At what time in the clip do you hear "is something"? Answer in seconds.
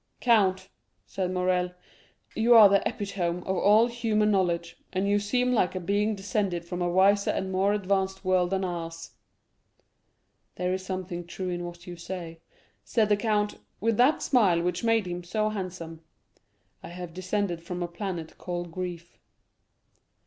10.73-11.27